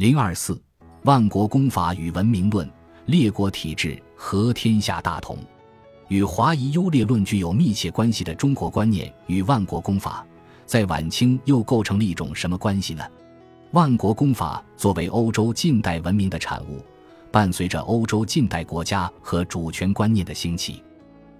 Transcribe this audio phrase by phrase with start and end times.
[0.00, 0.58] 零二四，
[1.02, 2.66] 万国公法与文明论，
[3.04, 5.36] 列国体制和天下大同。
[6.08, 10.26] 与华夷优劣论具有密切关系的中国观念与万国公法，
[10.64, 13.04] 在晚清又构成了一种什么关系呢？
[13.72, 16.82] 万国公法作为欧洲近代文明的产物，
[17.30, 20.82] 伴随着欧洲近代国家和主权观念的兴起，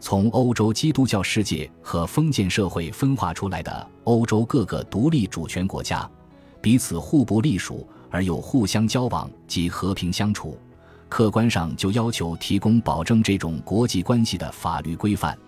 [0.00, 6.10] 从欧洲基督教世界和封建社会分化出来的欧洲各个独立主权国家，
[6.62, 10.58] 彼此互不隶属而又互相交往及和平相处。
[11.08, 15.38] 客观上就要求提供保证这种国际关系的法律规范。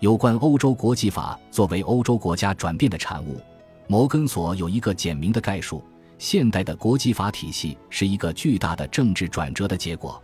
[0.00, 3.40] 有关欧洲国际法作为欧洲国家转变的产物，
[3.86, 5.82] 摩根索有一个简明的概述：
[6.18, 10.22] 现代的国际法体系是一个巨大的政治转折的结果。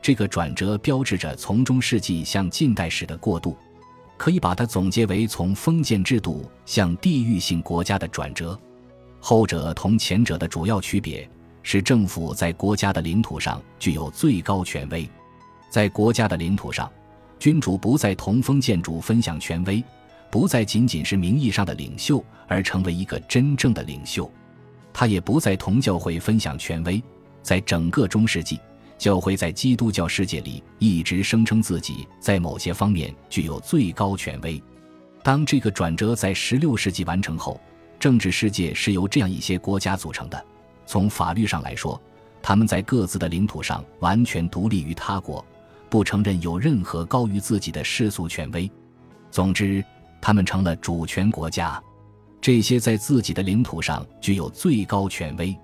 [0.00, 3.56] 这个转折标志着从中世纪向近代史的过渡，
[4.16, 8.58] 可以把它总结为从封建制度向地域性国家的转折。
[9.20, 11.28] 后者同前者的主要区别。
[11.62, 15.06] 是政府在国家的领土上具有最高权威，
[15.68, 16.90] 在国家的领土上，
[17.38, 19.84] 君主不再同封建主分享权威，
[20.30, 24.28] 不再仅仅是名义上的领袖，而成为一个真正的领袖。
[24.90, 27.00] 他也不再同教会分享权威，
[27.42, 28.58] 在整个中世纪，
[28.96, 34.60] 教会在基督教世界里一直声称自己在某些方面具有最高权威。
[35.22, 37.60] 当这个转折在16世纪完成后，
[38.00, 40.44] 政治世界是由这样一些国家组成的。
[40.86, 42.00] 从法律上来说，
[42.42, 45.44] 他们在各自的领土上完全独立于他国，
[45.88, 48.68] 不承认有任何高于自己的世俗权威。
[49.30, 49.84] 总之，
[50.20, 51.80] 他们成了主权国家。
[52.40, 55.54] 这些在自己的领土上具有最高权威，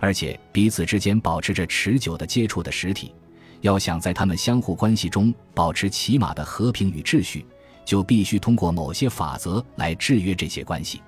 [0.00, 3.14] 而且彼此之间保持着持久的接触的实体，
[3.60, 7.44] 要想在他们相互关系中保持起码的和平与秩序，
[7.84, 11.02] 就必须通过某些法则来制约这些关系。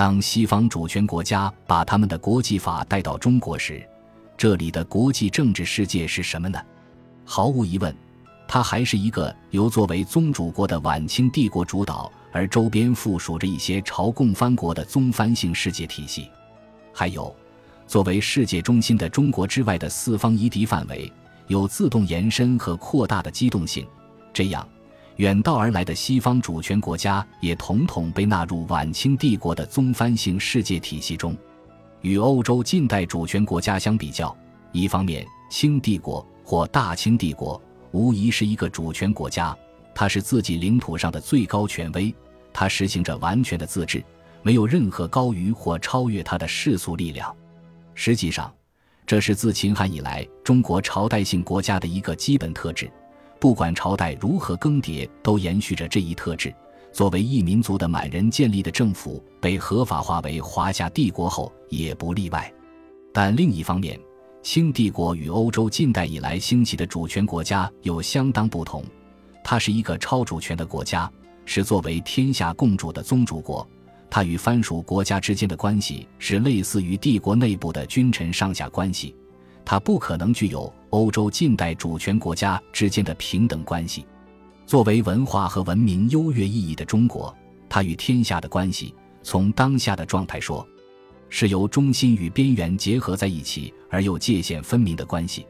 [0.00, 3.86] 当西方主权国家把他们的国际法带到中国时，
[4.34, 6.58] 这里的国际政治世界是什么呢？
[7.22, 7.94] 毫无疑问，
[8.48, 16.30] 它还是一个由作为宗主国的晚清帝国主导，而周边附属着一些朝贡藩国的宗藩性世界体系。
[16.94, 17.36] 还有，
[17.86, 21.12] 作为世界中心的中国之外的四方夷狄范围，
[21.46, 23.86] 有自动延伸和扩大的机动性。
[24.32, 24.66] 这样。
[25.16, 31.36] 远道而来的西方主权国家也统统被纳入晚清帝国的宗藩性世界体系中。
[32.00, 34.34] 与欧洲近代主权国家相比较，
[34.72, 37.60] 一方面，清帝国或大清帝国
[37.90, 39.54] 无疑是一个主权国家，
[39.94, 42.14] 它是自己领土上的最高权威，
[42.52, 44.02] 它实行着完全的自治，
[44.42, 47.34] 没有任何高于或超越它的世俗力量。
[47.94, 48.50] 实际上，
[49.04, 52.90] 这是自秦汉以来中国朝代性国家的一个基本特质。
[53.40, 56.54] 不管朝代如何更迭，都延续着这一特质。
[56.92, 62.52] 作为一民族的满人建立的政府被合法化为华夏帝国后，也不例外。
[63.14, 63.98] 但另一方面，
[64.42, 68.84] 清帝国与欧洲近代以来兴起的主权国家有相当不同。
[69.42, 71.10] 它是一个超主权的国家，
[71.46, 73.66] 是作为天下共主的宗主国。
[74.10, 79.14] 它与藩属国家之间的关系是类似于帝国内部的君臣上下关系。
[79.64, 84.06] 它不可能具有欧洲近代主权国家之间的平等关系。
[84.66, 87.34] 作为文化和文明优越意义的中国，
[87.68, 90.66] 它与天下的关系，从当下的状态说，
[91.28, 95.42] 是由中心与边缘结合在一起而又界限分明的关系；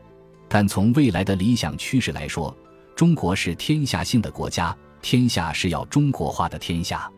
[0.48, 2.54] 但从未来的理想趋势来说，
[2.96, 7.10] 中国是天下性的国家，天下是要中国化的天下。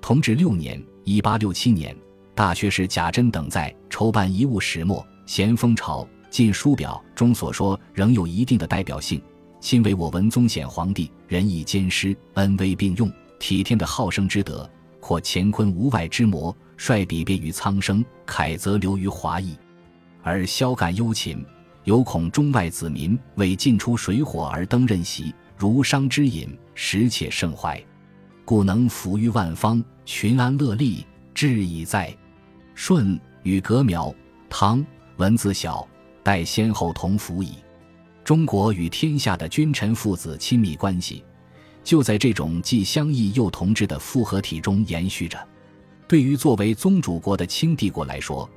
[0.00, 1.96] 同治六年（一八六七年），
[2.34, 6.02] 大学士贾珍等在筹办遗物始末咸丰朝。
[6.30, 9.20] 《晋书表》中所说仍有一定的代表性。
[9.60, 14.68] 亲为我文宗显皇帝，仁义兼施，恩威并用，体天的好生之德，
[15.00, 19.54] 或乾坤无外之魔，率笔便于苍生，楷则流于华裔，
[20.22, 21.44] 而萧感忧勤，
[21.84, 27.78] 有恐中外子民为进出水火而登任席，如商之饮，实且甚怀，
[28.46, 31.04] 故能抚于万方，群安乐利，
[31.34, 32.16] 志已在。
[32.74, 34.14] 舜与革苗，
[34.48, 34.82] 唐
[35.18, 35.86] 文字小。
[36.30, 37.54] 待先后同服矣。
[38.22, 41.24] 中国与天下的君臣父子亲密关系，
[41.82, 45.36] 就在这种既相异又同质的复合体中延续着。
[46.06, 48.48] 对于作为宗主国的清帝国来说，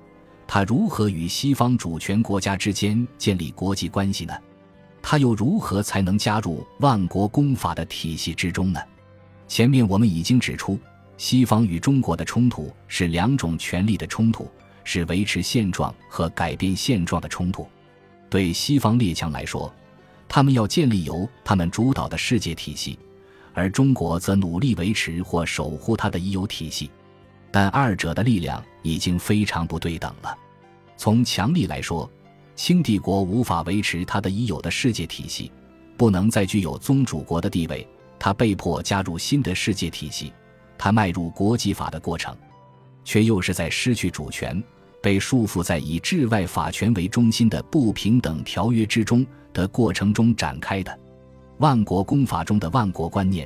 [0.45, 4.35] 它如何与西方主权国家之间建立国际关系呢？
[5.01, 8.79] 它又如何才能加入万国公法的体系之中呢？
[9.47, 10.77] 前面我们已经指出，
[11.17, 14.47] 西方与中国的冲突是两种权力的冲突。
[14.83, 17.67] 是维持现状和改变现状的冲突。
[18.29, 19.73] 对西方列强来说，
[20.27, 22.97] 他们要建立由他们主导的世界体系，
[23.53, 26.89] 而中国则努力维持或守护它的已有体系。
[27.51, 30.35] 但二者的力量已经非常不对等了。
[30.97, 32.09] 从强力来说，
[32.55, 35.51] 清帝国无法维持它的已有的世界体系，
[35.95, 37.87] 不能再具有宗主国的地位，
[38.17, 40.33] 它被迫加入新的世界体系，
[40.75, 42.35] 它迈入国际法的过程，
[43.03, 44.63] 却又是在失去主权、
[45.03, 50.97] 被束缚在以治外法权为中心的不平等条约之中的过程中展开的。
[51.57, 53.45] 万国公法中的万国观念，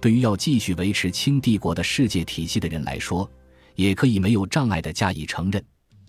[0.00, 3.30] 对于要继续维持清帝国的世界体系的人来说，
[3.74, 5.62] 也可以没有障碍地加以承认。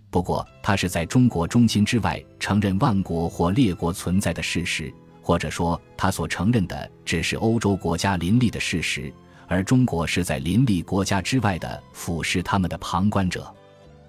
[0.09, 9.11] 不过，他是在中国中心之外承认万国或列国存在的事实，或者说，他所承认的只是欧洲国家林立的事实，
[9.45, 13.53] 而中国是在林立国家之外的俯视他们的旁观者。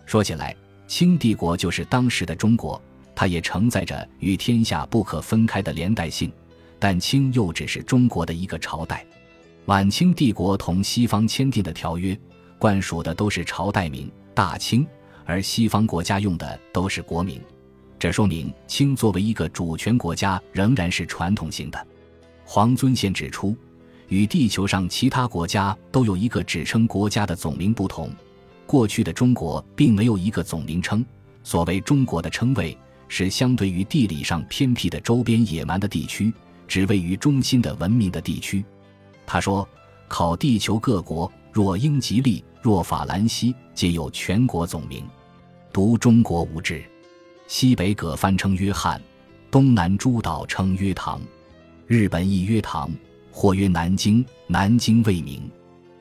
[0.05, 0.55] 说起来，
[0.87, 2.81] 清帝国就是当时的中国，
[3.15, 6.33] 它也承载着与天下不可分开的连带性，
[6.79, 9.05] 但清又只是中国的一个朝代。
[9.67, 12.17] 晚清帝国同西方签订的条约，
[12.59, 14.87] 冠属的都是朝代名“大清”。
[15.29, 17.41] 而西方国家用的都是国名，
[17.99, 21.87] 这说明清作为一个主权国家仍然是传统型的。
[22.45, 23.57] 黄遵宪指出，
[24.07, 28.09] 与地球上其他国家都有一个指称国家的总名不同，
[28.67, 31.05] 过去的中国并没有一个总名称。
[31.43, 32.77] 所谓中国的称谓，
[33.09, 36.33] 是相对于地理上偏僻的周边野蛮的地区，
[36.67, 38.65] 只位于中心的文明的地区。
[39.25, 39.67] 他说
[40.09, 45.05] ：“考地球各国，若英吉利，若法兰西，皆有全国总名。”
[45.73, 46.83] 独中国无之，
[47.47, 49.01] 西北葛藩称约翰，
[49.51, 51.21] 东南诸岛称约唐，
[51.87, 52.91] 日本亦约唐，
[53.31, 55.49] 或曰南京，南京未名。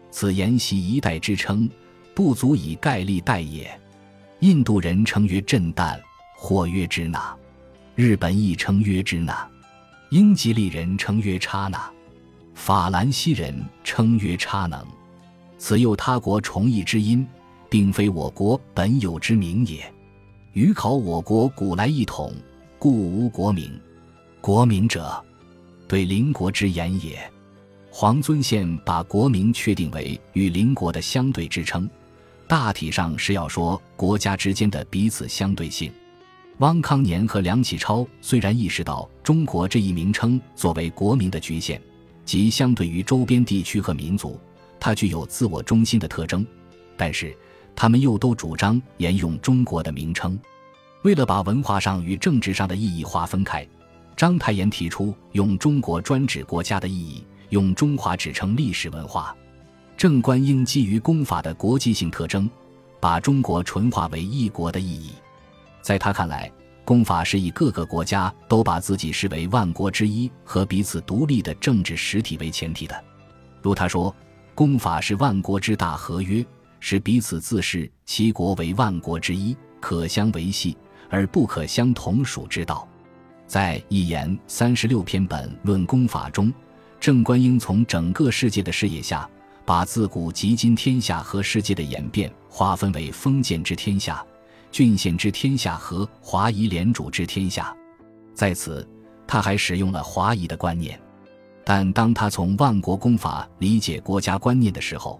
[0.09, 1.69] 此沿袭一代之称，
[2.15, 3.79] 不足以概历代也。
[4.39, 5.99] 印度人称曰震旦，
[6.35, 7.35] 或曰支那，
[7.93, 9.47] 日本亦称曰支那，
[10.09, 11.91] 英吉利人称曰差那，
[12.53, 13.53] 法兰西人
[13.83, 14.83] 称曰差能。
[15.57, 17.27] 此又他国重义之音。
[17.67, 19.91] 并非我国本有之名也。
[20.53, 22.33] 余考我国古来一统，
[22.79, 23.77] 故无国名。
[24.39, 25.21] 国名者，
[25.85, 27.19] 对邻国之言也。
[27.91, 31.89] 黄遵宪把国名确定为与邻国的相对之称，
[32.47, 35.91] 大体上是要说国家之间的彼此相对性。
[36.59, 41.81] 汪康年和梁启超虽然意识到中国这一名称作为国民的局限，
[42.23, 44.39] 即相对于周边地区和民族，
[44.79, 46.45] 它具有自我中心的特征，
[46.95, 47.35] 但是。
[47.77, 50.39] 他们又都主张沿用中国的名称，
[51.01, 53.67] 为了把文化上与政治上的意义划分开，
[54.15, 59.35] 章太炎提出用中国专指国家的意义，用中华指称历史文化。
[59.97, 62.49] 郑观应基于公法的国际性特征，
[62.99, 65.11] 把中国纯化为一国的意义。
[65.81, 66.51] 在他看来，
[66.83, 73.03] 公法是以各个国家都把自己视为万国之一和彼此独立的政治实体为前提的。
[73.61, 74.13] 如他说，
[74.53, 76.45] 公法是万国之大合约。
[76.81, 80.77] 是彼此自视其国为万国之一，可相维系
[81.09, 82.87] 而不可相同属之道。
[83.47, 86.53] 在一言三十六篇本论公法中，
[86.99, 89.27] 郑观应从整个世界的视野下，
[89.65, 94.23] 把自古及今天下和世界的演变划分为封建之天下、
[94.71, 97.75] 郡县之天下和华夷联主之天下。
[98.33, 98.87] 在此，
[99.25, 100.99] 他还使用了华夷的观念，
[101.63, 105.19] 但当他从万国公法理解国家观念的时候。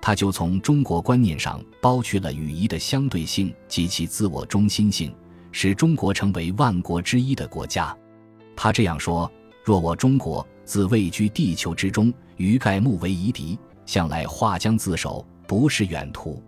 [0.00, 5.12] 他就从中国观念上剥去了羽夷的相对性及其自我中心性，
[5.50, 7.94] 使中国成为万国之一的国家。
[8.54, 9.28] 他这样说
[9.64, 13.58] ：“若我中国自位居地球之中，与盖木为夷狄，
[13.88, 16.42] 向来划江自守，不是远图。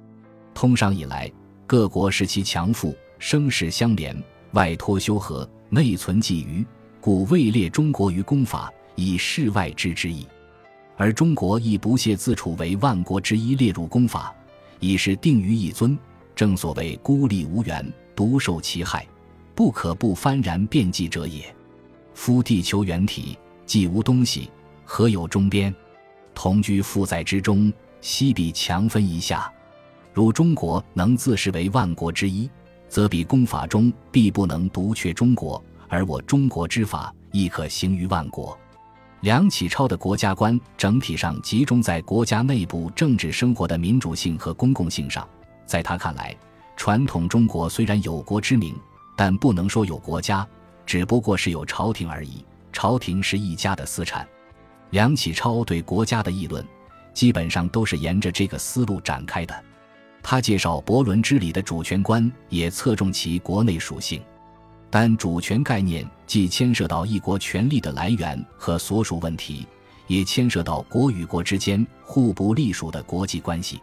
[0.53, 1.33] 通商以来，
[1.67, 4.15] 各国视其强富，声势相连，
[4.53, 6.63] 外托修和，内存觊觎，
[7.01, 10.29] 故位列中国于公法，以示外之之意。”
[10.99, 14.35] 而中国亦不屑自处为万国之一，列入公法，
[14.79, 15.99] 已是定于一尊。
[16.37, 19.07] 正所谓孤立无援，独受其害，
[19.55, 21.43] 不可不幡然变计者也。
[22.13, 24.51] 夫地球原体，既无东西，
[24.85, 25.75] 何有中边？
[26.43, 27.71] 同居负载之中，
[28.01, 29.53] 悉比强分一下。
[30.15, 32.49] 如中国能自视为万国之一，
[32.89, 38.59] 则比公法中必不能独缺中国，而我中国之法亦可行于万国。
[39.21, 45.29] 梁启超的国家观整体上集中在国家内部政治生活的民主性和公共性上。
[45.67, 46.35] 在他看来，
[46.75, 48.75] 传统中国虽然有国之名，
[49.15, 50.49] 但不能说有国家，
[50.87, 52.43] 只不过是有朝廷而已。
[52.73, 54.27] 朝廷是一家的私产。
[54.91, 56.65] 梁启超对国家的议论，
[57.15, 59.65] 基本上都是沿着这个思路展开的。
[60.23, 64.21] 他介绍伯伦之礼的主权观，也侧重其国内属性。
[64.91, 69.67] 但主权概念既牵涉到一国权力的来源和所属问题，
[70.09, 73.81] 也牵涉到国与国之间互不隶属的国际关系。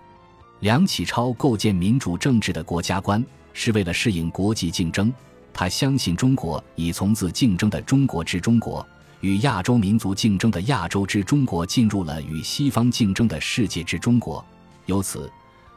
[0.60, 5.14] 梁启超构建民主政治的国家观，是为了适应国际竞争。
[5.54, 8.86] 他相信中国已从自竞争的中国之中国，
[9.21, 14.45] 与亚洲民族竞争的亚洲之中国，进入了与西方竞争的世界之中国。
[14.86, 15.31] 由此，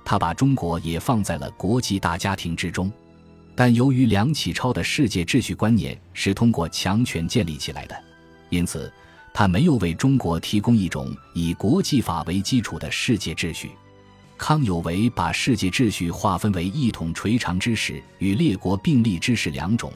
[0.05, 2.91] 他把中国也放在了国际大家庭之中。
[3.55, 8.05] 但由于梁启超的世界秩序观念是通过强权建立起来的，
[8.49, 8.91] 因此
[9.35, 13.71] 他没有为中国提供一种以国际法为基础的世界秩序。
[14.39, 19.93] 康有为把世界秩序划分为一统垂长之势与列国并立之势两种。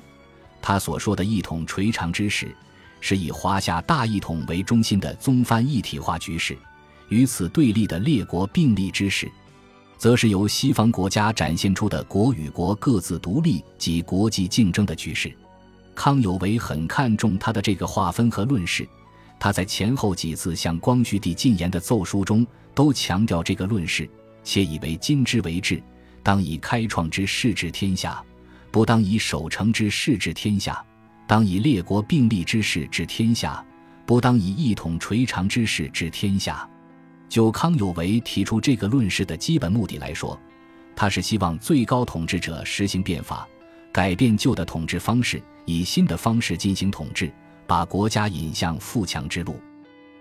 [0.60, 2.54] 他所说的一统垂长之势，
[3.06, 6.54] 是以华夏大一统为中心的宗藩一体化局势；
[7.10, 9.30] 与此对立的列国并立之势，
[9.98, 15.30] 则是由西方国家展现出的国与国各自独立及国际竞争的局势。
[15.94, 18.88] 康有为很看重他的这个划分和论事，
[19.38, 24.08] 他在前后几次向光绪帝进言的奏书中都强调这个论事。
[24.42, 25.82] 且以为今之为治，
[26.22, 28.24] 当以开创之势治天下，
[28.70, 30.82] 不当以守成之势治天下；
[31.26, 33.64] 当以列国并立之势治天下，
[34.04, 36.68] 不当以一统垂长之势治天下。
[37.28, 40.38] 就康有为提出这个论事的基本目的来说，
[40.94, 43.48] 他是希望最高统治者实行变法，
[43.92, 47.32] 改变旧的统治方式，以新的方式进行统治，
[47.66, 49.60] 把国家引向富强之路。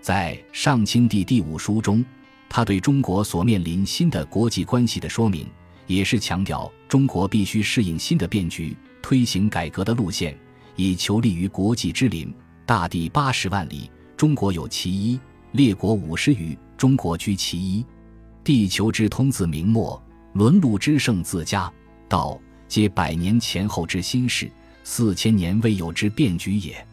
[0.01, 2.03] 在上清帝第五书中。
[2.49, 5.47] 他对中国所面临新的国际关系的说明，
[5.87, 10.37] 也是强调中国必须适应新的变局，推行改革的路线，
[10.75, 12.33] 以求立于国际之林。
[12.65, 15.19] 大地八十万里，中国有其一；
[15.51, 17.85] 列国五十余，中国居其一。
[18.43, 20.01] 地球之通自明末，
[20.33, 21.71] 沦路之盛自家，
[22.07, 24.49] 道皆百年前后之新事，
[24.83, 26.85] 四千年未有之变局也。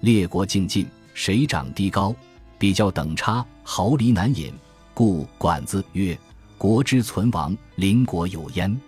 [0.00, 2.14] 列国竞进，谁长低高，
[2.58, 4.52] 比较等差，毫厘难饮。
[4.94, 6.16] 故管子曰
[6.56, 8.80] ：“国之存亡，邻国有焉。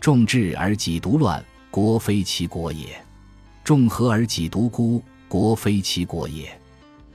[0.00, 2.86] 众治而己独乱，国非其国也；
[3.68, 6.58] 众和而己独孤，国非其国也。”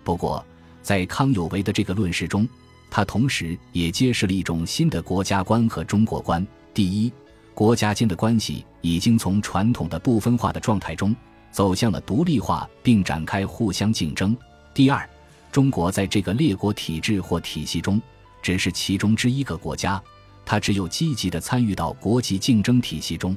[0.05, 0.45] 不过，
[0.83, 2.47] 在康有为的这个论事中，
[2.91, 7.11] 他同时也揭示了一种新的国家观和中国观：第一，
[7.55, 11.15] 国家间的关系已经从传统的不分化的状态中
[11.49, 14.35] 走向了独立化，并展开互相竞争；
[14.75, 15.09] 第二，
[15.51, 17.99] 中国在这个列国体制或体系中。
[18.43, 19.99] 只是其中之一个国家，
[20.45, 23.35] 他只有积极的参与到国际竞争体系中，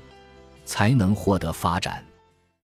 [0.66, 2.04] 才能获得发展。